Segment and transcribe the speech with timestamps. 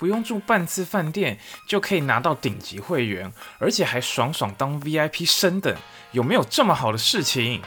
[0.00, 5.76] 不用住半次饭店就可以拿到顶级会员，而且还爽爽当 VIP 升等，
[6.12, 7.60] 有没有这么好的事情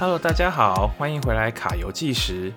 [0.00, 2.52] ？Hello，大家好，欢迎回来卡游计时。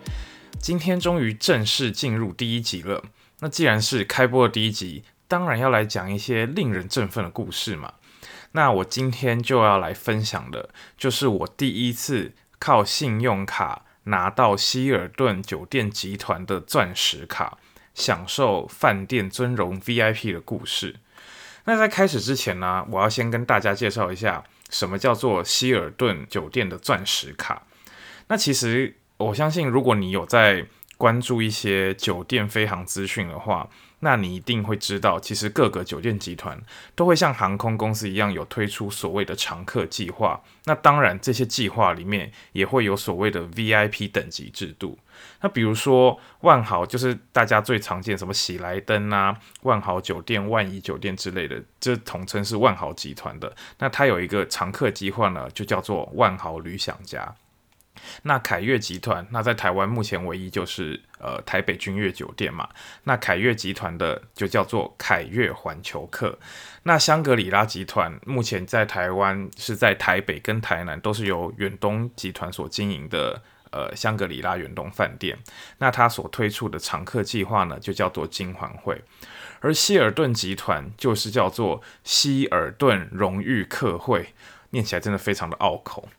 [0.60, 3.04] 今天终于正式进入第一集了。
[3.40, 7.94] 那既然是开播的第一集，当然要来讲一些令人振奋的故事嘛。
[8.52, 17.58] 那我今天就要来分享的，就是我第一次靠信用卡拿到希尔顿酒店集团的钻石卡，
[17.96, 20.98] 享受饭店尊荣 VIP 的故事。
[21.66, 27.64] 那在开始之前呢，我要先跟大家介绍一下，什么叫做希尔顿酒店的钻石卡。
[28.28, 28.98] 那其实。
[29.22, 30.66] 我相信，如果你有在
[30.98, 33.68] 关注一些酒店飞航资讯的话，
[34.04, 36.60] 那你一定会知道，其实各个酒店集团
[36.96, 40.42] 都会像航空公司一样，有推出所谓的常客计划。
[40.66, 44.98] 那当然，这些计划里面也会有所谓的 VIP 等级制度。
[45.42, 53.56] 那比如说万豪，就是大家最常见什么喜来登啊、万豪酒店、万怡酒店之类的，这统称是万豪集团的。
[53.78, 57.36] 那它有一个常客计划呢，就叫做万豪旅享家。
[58.24, 62.68] 那凯悦集团，那在台湾目前唯一就是呃台北君悦酒店嘛。
[63.04, 66.38] 那凯悦集团的就叫做凯悦环球客。
[66.84, 75.38] 那香格里拉集团目前在台湾是在台北跟台南都是由远东集团所经营的呃香格里拉远东饭店。
[75.78, 79.04] 那它所推出的常客计划呢，就叫做金环会。
[79.60, 84.34] 而希尔顿集团就是叫做希尔顿荣誉客会，
[84.72, 86.10] 念起来真的非常的拗口。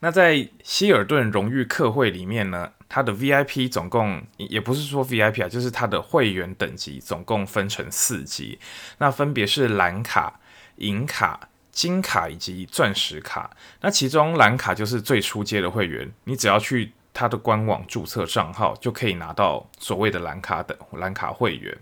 [0.00, 8.58] 那在希尔顿荣誉客会里面呢，它的 VIP 总共也不是说 VIP 啊，就是它的会员等级总共分成四级，
[8.98, 10.38] 那分别是蓝卡、
[10.76, 13.50] 银卡、金卡以及钻石卡。
[13.80, 21.74] 那其中蓝卡就是最初阶的会员，你只要去它的官网注册账号就可以拿到所谓的蓝卡等蓝卡会员。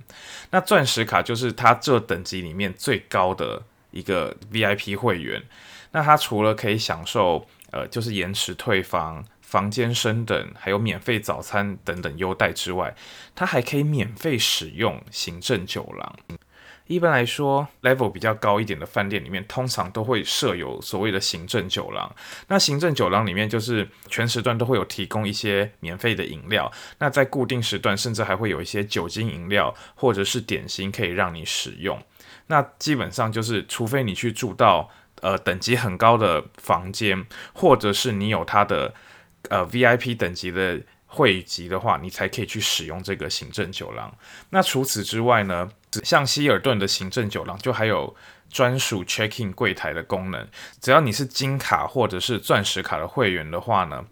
[0.51, 3.61] 那钻石卡就是它这等级里面最高的
[3.91, 5.43] 一个 VIP 会员。
[5.91, 12.95] 那它除了可以享受呃，就是延迟退房、房间升等，还有免费早餐等等优待之外，
[13.35, 16.17] 它还可以免费使用行政酒廊。
[16.87, 22.15] 一般来说，level 比较高一点的饭店里面，通常都会设有所谓的行政酒廊。
[22.47, 26.71] 那行政酒廊里面，就是全时段都会有提供一些免费的饮料。
[26.99, 32.01] 那在固定时段，甚至还会有一些酒精饮料或者是点心可以让你使用。
[32.47, 34.89] 那基本上就是，除非你去住到。
[35.21, 38.93] 呃，等级很高的房间，或者是你有它的
[39.51, 44.15] 呃 VIP 等级的会籍的话，你才可以去使用这个行政酒廊。
[44.51, 45.71] 那除此之外呢，
[46.03, 48.15] 像希尔顿的行政酒廊就还有
[48.51, 50.47] 专属 check in 柜台的功能。
[50.81, 54.05] 只要你是金卡或者是钻石卡的会员的话呢。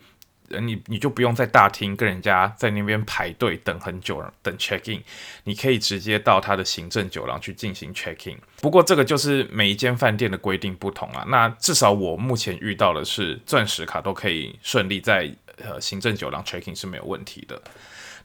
[0.60, 5.02] 你你就不用在大厅跟人家在那边排队等很久等 check in，
[5.44, 8.38] 你可以直接到他的行政酒廊去进行 check in。
[8.60, 11.24] 不过这个就是每一间饭店的规定不同啊。
[11.28, 17.60] 那至少我目前遇到的是钻石卡都可以顺利在呃行政酒廊 check in 是没有问题的。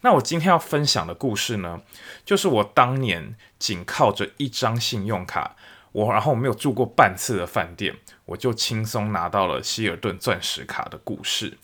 [0.02, 1.82] 那我今天要分享的故事呢，
[2.24, 5.56] 就是我当年仅靠着一张信用卡，
[5.92, 7.96] 我然后没有住过半次的饭店，
[8.26, 11.58] 我就轻松拿到了希尔顿钻石卡的故事。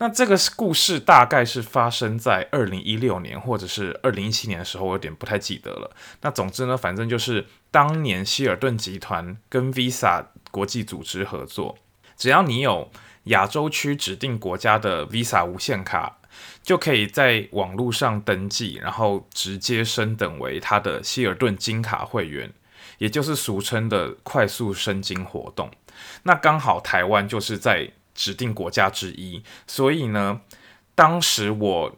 [0.00, 5.90] 那这个故事大概是发生在二零一六年或者是二零一七年的时候，我有点不太记得了。
[6.20, 11.76] 那总之呢，反正就是当年希尔顿集团跟 Visa 国际组织合作，
[12.16, 12.92] 只要你有
[13.24, 16.18] 亚洲区指定国家的 Visa 无限卡，
[16.62, 22.52] 就可以在网络上登记，然后直接升等为他的希尔顿金卡会员，
[22.98, 25.68] 也就是俗称的快速升金活动。
[26.22, 27.90] 那刚好台湾就是在。
[28.18, 30.40] 指定国家之一，所以呢，
[30.96, 31.96] 当时我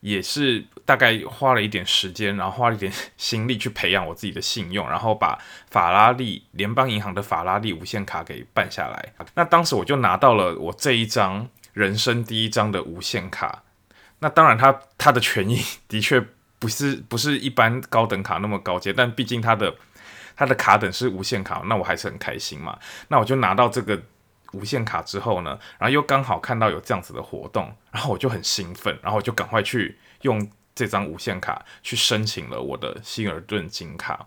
[0.00, 5.38] 也是大概花了一点时间，然后花了一点心力去培养我自己的信用，然后把
[5.70, 9.12] 法拉利联邦银行的法拉利无限卡给办下来。
[9.34, 13.62] 那当时我就拿到了我这一张人生第一张的无限卡。
[14.20, 16.18] 那当然，它它的权益的确
[16.58, 19.76] 不是不是一般高等卡那么高阶，但毕竟它的
[20.34, 22.78] 它的卡等是无限卡，那我还是很开心嘛。
[23.08, 24.00] 那我就拿到这个。
[24.52, 34.26] 无限卡之后呢，然后又刚好看到有这样子的活动，然后我就很兴奋，然后我就赶快去用这张无限卡去申请了我的希尔顿金卡。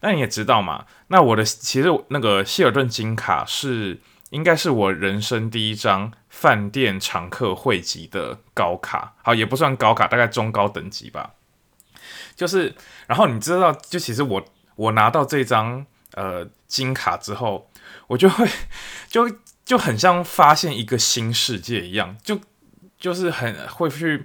[0.00, 4.00] 那你也知道嘛，那我的其实那个希尔顿金卡是
[4.30, 11.34] 应该是我人生第一张饭店常客汇集的高卡，好也不算高卡，大概中高等级吧。
[12.34, 12.74] 就是，
[13.06, 14.44] 然后你知道，就其实我
[14.74, 17.70] 我拿到这张呃金卡之后，
[18.08, 18.48] 我就会
[19.06, 19.28] 就
[19.64, 22.40] 就很像发现一个新世界一样，就
[22.98, 24.24] 就是很会去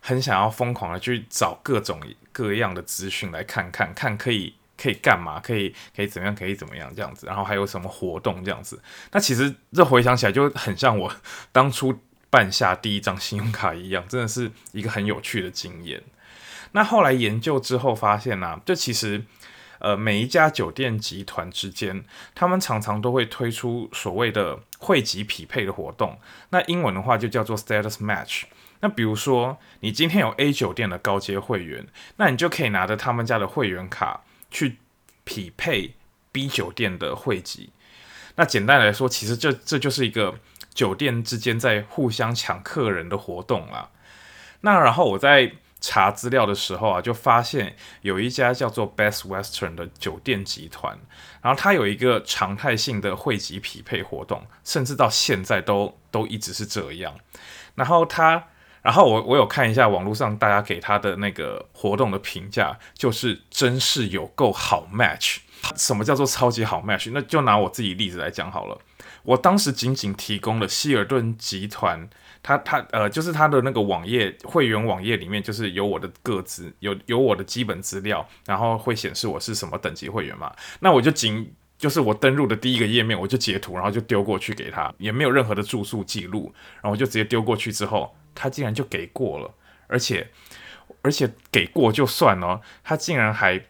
[0.00, 2.00] 很想要疯狂的去找各种
[2.32, 4.54] 各样的资讯来看看看可以。
[4.80, 5.40] 可以干嘛？
[5.40, 6.32] 可以可以怎么样？
[6.32, 6.88] 可以怎么样？
[6.94, 8.44] 这样子，然后还有什么活动？
[8.44, 8.80] 这样子，
[9.10, 11.12] 那其实这回想起来就很像我
[11.50, 11.98] 当初
[12.30, 16.00] 办下第一张信用卡一样，真的是一个很有趣的经验。
[16.70, 19.20] 那后来研究之后发现呢，就其实
[19.78, 22.04] 呃每一家酒店集团之间，
[22.34, 26.18] 他们常常都会推出所谓的会籍匹配的活动。
[26.50, 28.44] 那英文的话就叫做 status match。
[28.80, 31.86] 那比如说你今天有 A 酒店的高阶会员，
[32.16, 34.22] 那你就可以拿着他们家的会员卡。
[34.50, 34.78] 去
[35.24, 35.94] 匹配
[36.32, 37.68] B 酒店的会籍，
[38.36, 40.40] 那简单来说，其实这这就是一个
[40.72, 43.90] 酒店之间在互相抢客人的活动啦。
[44.62, 50.98] 那然后我在查资料的时候啊，就发现有一家叫做 Best Western 的酒店集团，
[51.42, 57.14] 然后它有一个常态性的汇集匹配活动，甚至到现在都都一直是这样。
[57.74, 58.44] 然后它。
[58.80, 65.38] 然后我我有看一下网络上大家给它的那个活动的评价，就是真是有够好 match。
[65.76, 67.10] 什么叫做超级好 match？
[67.12, 68.78] 那就拿我自己例子来讲好了。
[69.22, 72.08] 我当时仅仅提供了希尔顿集团，
[72.42, 80.54] 他他呃，就是他的那个网页会员网页里面，就是有我的个资，有有我的基本资料，然后会显示我是什么等级会员嘛。
[80.80, 88.14] 那我就仅就是我登录的第一个页面，我就截图，然后就丢过去给他，也没有任何的住宿记录，然后我就直接丢过去之后。
[88.40, 89.52] 他竟然就给过了，
[89.88, 90.30] 而且
[91.02, 93.60] 而且给过就算了，他竟然还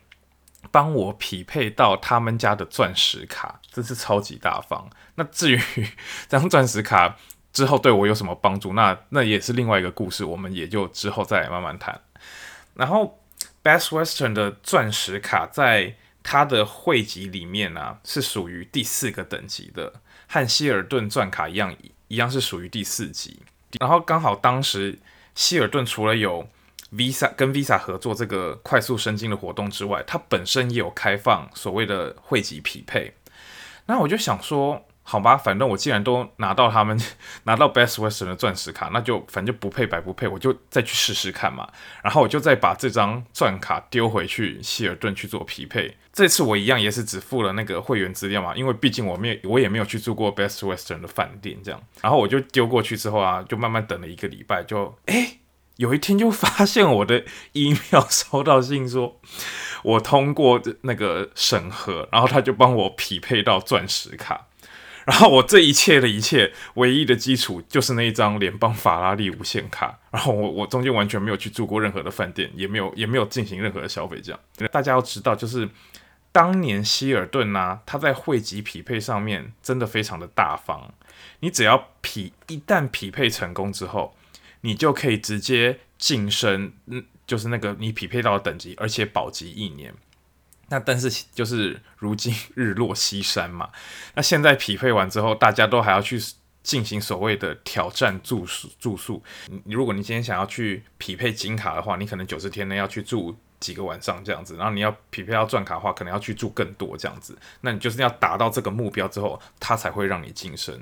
[0.70, 4.88] 帮我匹配到他们家的钻石卡，真是超级大方。
[5.14, 5.60] 那至于
[6.28, 7.16] 这张钻石卡
[7.52, 12.00] 之后对我有什么帮助，那那也是另外一个故事，我们也就之后再慢慢谈。
[12.74, 13.18] 然后
[13.62, 19.94] Best Western 的钻石卡在它的汇集里面呢，是属于第四个等级的，
[20.28, 21.74] 和希尔顿钻卡一样，
[22.08, 23.40] 一样是属于第四级。
[23.80, 24.98] 然后刚好当时
[25.34, 26.48] 希尔顿除了有
[26.92, 33.14] Visa 跟 Visa 合作这个快速升金的活动之外，它本身也有开放所谓的汇集匹配。
[33.86, 34.84] 那我就想说。
[35.10, 37.00] 好吧，反正我既然都拿到他们
[37.44, 41.66] 拿到 Best Western 的钻石卡，那就反正就不配白不配，我就再去试试看嘛。
[42.02, 45.96] 然后我就再把这张钻卡丢回去希尔顿去做匹配。
[46.12, 51.82] 这次我一样也是只付了那个会员资料嘛，因为毕竟我没有我也没有去住过 Best Western 的饭店这样。
[52.02, 55.38] 然后我就丢过去之后啊，就慢慢等了一个礼拜，就哎
[55.78, 59.20] 有一天就发现我的 email 收到信说，
[59.84, 64.46] 我通过那个审核，然后他就帮我匹配到钻石卡。
[65.06, 69.98] 然后我这一切的一切，唯一的基础就是那一张联邦法拉利无限卡。
[70.10, 74.20] 然后我我中间完全没有去住过任何的饭店，也没有也没有进行任何的消费。
[74.20, 74.40] 这样，
[74.72, 75.66] 大家要知道，就是
[76.32, 80.92] 当年希尔顿呐，他在汇集匹配上面真的非常的大方。
[81.40, 84.14] 你只要匹一旦匹配成功之后，
[84.62, 89.94] 你就可以直接晋升，嗯，就是那个你匹配到的等级，而且保级一年。
[90.70, 93.70] 那但是就是如今日落西山嘛，
[94.14, 96.20] 那现在匹配完之后，大家都还要去
[96.62, 99.22] 进行所谓的挑战住宿住宿。
[99.64, 107.34] 你如果你今天想要去匹配金卡的话，你可能九十天内要去住几个晚上这样子，然后你要匹配到钻卡的话，可能要去住更多这样子。
[107.62, 110.78] 那你就是要达到这个目标之后，它才会让你晋升。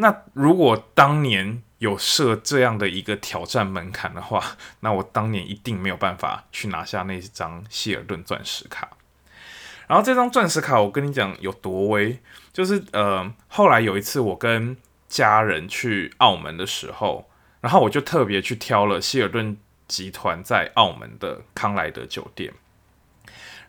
[0.00, 4.42] 那如果当年有设这样的一个挑战门槛的话，
[4.80, 8.88] 那我当年一定没有办法去拿下那张希尔顿钻石卡。
[9.86, 12.18] 然后这张钻石卡，我跟你讲有多威，
[12.52, 14.76] 就是呃，后来有一次我跟
[15.08, 17.28] 家人去澳门的时候，
[17.60, 22.54] 然后我就特别去挑了希尔顿集团在澳门的康莱德酒店。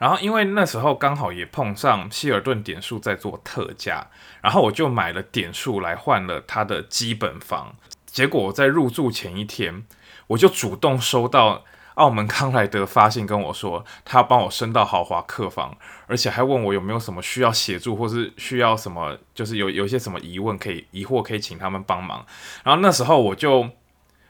[0.02, 4.08] 然后因为那时候刚好也碰上希尔顿点数在做特价，
[4.42, 7.76] 然后我就买了点数来换了它的基本房。
[8.08, 9.86] 结果我在入住前一天，
[10.26, 11.64] 我就主动收到。
[11.96, 15.78] 澳门康莱德发信跟我说，他要帮我升到豪华客房，
[16.08, 22.26] 而且还问我有没有什么需要协助，或是需要什么，就是有有些什么疑问可以疑惑可以请他们帮忙。
[22.64, 23.70] 然后那时候我就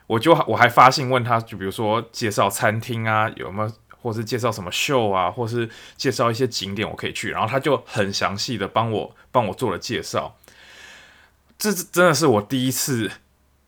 [0.07, 7.29] 我就我还发信问他，就比如说介绍餐厅啊，有没有，或是介绍什么秀啊，或是介绍一些景点我可以去。
[7.29, 10.37] 然后他就很详细的帮我帮我做了介绍。
[11.57, 13.11] 这真的是我第一次。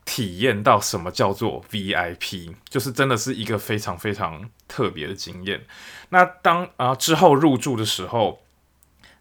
[0.06, 5.64] 体验到什么叫做 VIP，就是真的是一个非常非常特别的经验。
[6.10, 8.42] 那当啊之后入住的时候，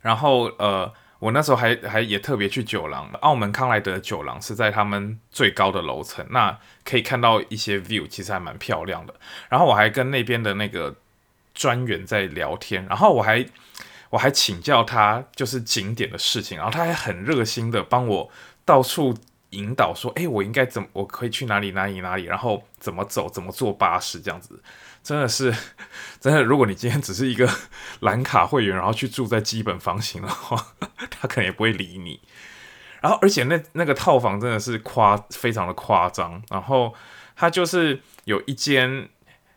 [0.01, 9.15] 然后呃，我那时候还还也特别去酒廊，澳门康莱德酒廊是在他们最高的楼层，那可以看到一些 view，其实还蛮漂亮的。
[9.49, 10.97] 然后我还跟那边的那个
[11.63, 13.47] 专员在聊天，然后我还
[14.11, 18.29] 我还请教他就是景点的事情，然后他还很热心的帮我
[18.65, 19.17] 到处
[19.51, 24.61] 引导，说，哎，我应该怎么，我可以去哪里哪里哪里，然后怎么走，怎么坐巴士这样子，
[25.05, 25.55] 真的是
[26.21, 26.43] 真的。
[26.43, 27.49] 如果你今天只是一个
[28.01, 30.75] 蓝卡会员，然后去住在基本房型的话，
[31.11, 32.21] 他可能也不会理你。
[33.01, 36.93] 然后，而且那那个套房真的是夸非常的夸张，然后
[37.37, 39.09] 它就是有一间，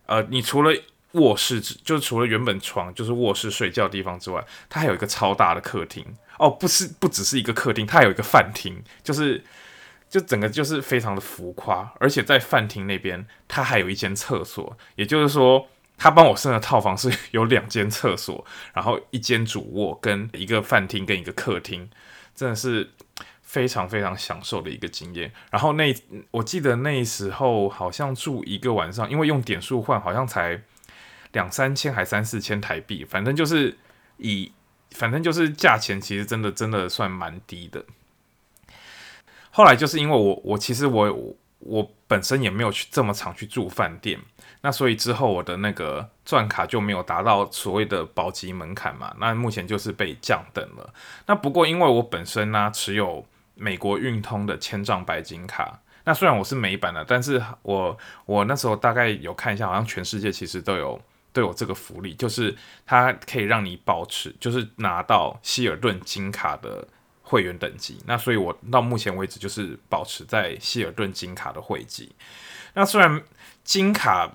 [0.06, 0.72] 呃，你除了
[1.16, 6.06] 卧室，就除了原本床就是卧室睡觉的地方之外，它还有一个超大的客厅
[6.38, 9.44] 哦，不是不只是一个客厅，它还有一个饭厅，就是
[10.10, 15.68] 就整个就是非常的浮夸，而且在饭厅那边，它还有一间厕所，也就是说，
[15.98, 21.90] 他帮我升的套房是 有两间厕所，然后一间主卧跟一个饭厅跟一个客厅，
[22.36, 22.92] 真的是。
[23.48, 25.32] 非常非常享受的一个经验。
[25.50, 25.96] 然后那
[26.32, 30.60] 我记得那时候好像住一个晚上，因为用点数换，好像才
[31.36, 33.78] 两三千还三四千台币，反正就是
[34.18, 34.52] 以
[34.92, 37.84] 反正就是价钱其实真的真的算蛮低的。
[39.52, 44.20] 后来就是因为我我其实我我本身也没有去这么常去住饭店，
[44.62, 49.14] 那所以之后我的那个钻卡就没有达到所谓的保级门槛嘛。
[49.20, 50.94] 那目前就是被降等了。
[51.26, 53.26] 那不过因为我本身呢持有
[53.56, 61.02] 美国运通的千丈白金卡，那虽然我是美版的，但是我我那时候大概有看一下，好像全世界其实都有
[61.36, 66.88] 都有这个福利，就是它可以让你保持，就是拿到希尔顿金卡的
[67.22, 68.02] 会员等级。
[68.08, 72.16] 那所以我到目前为止就是保持在希尔顿金卡的会籍。
[72.74, 73.22] 那虽然
[73.66, 74.32] 金卡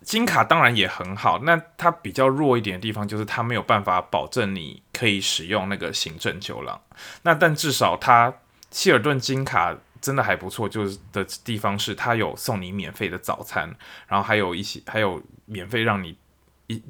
[0.00, 6.80] 金卡当然也很好，那它比较弱一点的地方就是它没有办法保证你可以使用那个行政酒廊。
[7.22, 8.32] 那但至少它
[8.70, 13.72] 希尔顿金卡真的还不错，就是的地方是它有送你免费的早餐，
[14.08, 16.16] 然后还有一些还有免费让你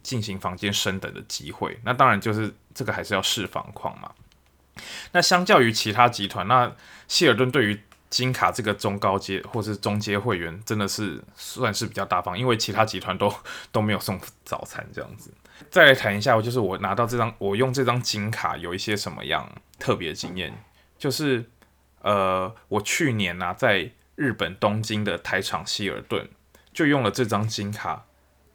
[0.03, 1.79] 进行房间升等的机会。
[1.85, 4.11] 那当然就是这个还是要试房况嘛。
[5.13, 6.71] 那相较于其他集团，那
[7.09, 13.33] 希尔顿对于金卡这个中高阶或是中阶会员真的是算是比较大方，因为其他集团都
[13.71, 15.33] 都没有送早餐这样子。
[15.71, 20.53] 再来谈一下，就是我拿到这张，我用这张金卡有一些什么样特别经验，
[20.99, 21.49] 就是。
[22.05, 26.29] 呃，我去年呢，在日本东京的台场希尔顿，
[26.73, 28.07] 就用了这张金卡，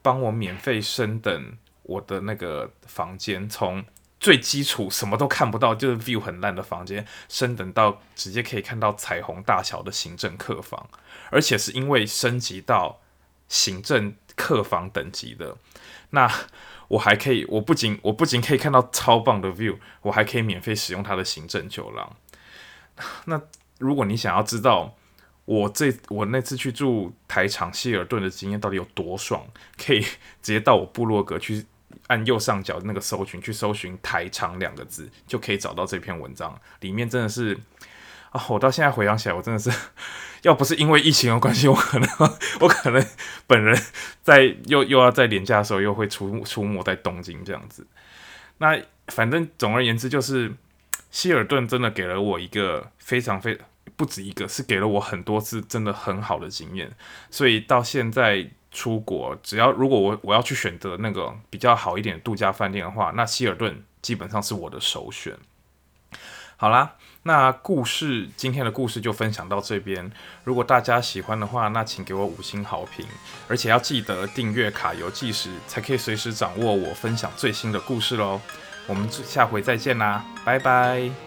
[0.07, 3.83] 帮我免费升等我的那个房间，从
[4.21, 10.89] 最基础什么都看不到，就是 view 很烂的房间，升等到直接可以看到彩虹大小的行政客房，
[11.29, 13.01] 而且是因为升级到
[13.49, 15.57] 行政客房等级的，
[16.11, 16.31] 那
[16.87, 22.15] 我还可以，我不仅我不仅可以看到超棒的 view，我还可以免费使用它的行政酒廊。
[23.25, 23.41] 那
[23.79, 24.95] 如果你想要知道
[25.47, 29.41] 我这我那次去住台场希尔顿的经验到底有多爽，
[29.77, 31.65] 可以直接到我部落格去
[32.07, 36.53] 按右上角那个搜寻去搜寻“台场”两个字，就可以找到这篇文章。
[36.81, 37.57] 里面真的是
[38.31, 39.71] 啊，我到现在回想起来，我真的是
[40.41, 42.09] 要不是因为疫情的关系，我可能
[42.59, 43.03] 我可能
[43.47, 43.81] 本人
[44.21, 47.87] 在又又要在年假的时候又会出出没在东京这样子。
[48.57, 48.77] 那
[49.07, 50.53] 反正总而言之就是。
[51.09, 53.57] 希尔顿真的给了我一个非常非
[53.95, 56.91] 不止一个，是给了我很多次真的很好的经验，
[57.31, 65.37] 所以到现在出国，只要如果我我要去选择那个比较好一点的度假饭店的话，那希尔顿基本上是我的首选。
[66.59, 70.11] 好啦，那故事今天的故事就分享到这边，
[70.43, 73.05] 如果大家喜欢的话，那请给我五星好评，
[73.47, 78.41] 而且要记得订阅卡游记时，才可以随时掌握我分享最新的故事喽。
[78.87, 81.26] 我们下回再见啦，拜拜。